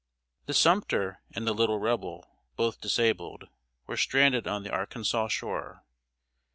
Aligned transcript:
The 0.47 0.55
Sumter 0.55 1.21
and 1.35 1.45
the 1.45 1.53
Little 1.53 1.77
Rebel, 1.77 2.27
both 2.55 2.81
disabled, 2.81 3.49
were 3.85 3.97
stranded 3.97 4.47
on 4.47 4.63
the 4.63 4.71
Arkansas 4.73 5.27
shore. 5.27 5.83